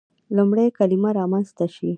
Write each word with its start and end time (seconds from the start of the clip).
لومړی 0.35 0.67
کلمه 0.77 1.09
رامنځته 1.19 1.65
شي. 1.75 1.89